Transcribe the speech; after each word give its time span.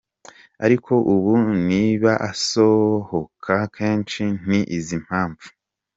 Ariko 0.65 0.93
ubundi 1.13 1.55
niba 1.69 2.11
asohoka 2.29 3.53
kenshi 3.75 4.21
ni 4.47 4.59
izi 4.77 4.95
mpamvu;. 5.05 5.45